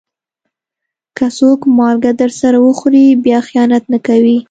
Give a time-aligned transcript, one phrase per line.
[1.17, 4.37] که څوک مالګه درسره وخوري، بیا خيانت نه کوي.